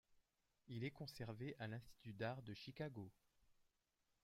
[0.67, 3.11] Il est conservé à l'Institut d'art de Chicago.